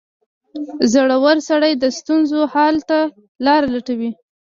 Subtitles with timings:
[0.93, 2.99] •زړور سړی د ستونزو حل ته
[3.45, 4.11] لاره لټوي.